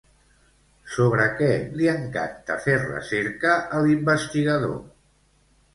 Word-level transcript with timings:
Sobre 0.93 1.27
què 1.41 1.49
li 1.81 1.91
encanta 1.93 2.59
fer 2.67 2.81
recerca 2.87 3.55
a 3.79 3.87
l'investigador? 3.87 4.79